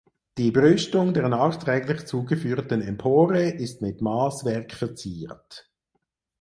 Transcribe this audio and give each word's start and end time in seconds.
Die 0.39 0.49
Brüstung 0.49 1.13
der 1.13 1.29
nachträglich 1.29 2.07
zugefügten 2.07 2.81
Empore 2.81 3.49
ist 3.51 3.83
mit 3.83 4.01
Maßwerk 4.01 4.71
verziert. 4.73 5.69